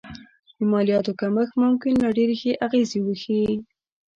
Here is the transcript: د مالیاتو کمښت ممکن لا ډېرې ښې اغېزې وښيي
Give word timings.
د 0.57 0.57
مالیاتو 0.71 1.11
کمښت 1.19 1.53
ممکن 1.63 1.93
لا 2.03 2.09
ډېرې 2.17 2.35
ښې 2.41 2.53
اغېزې 2.65 2.99
وښيي 3.03 3.53